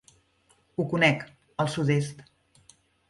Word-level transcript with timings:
Ho 0.79 0.85
conec, 0.95 1.25
al 1.65 1.69
sud-est. 1.75 2.25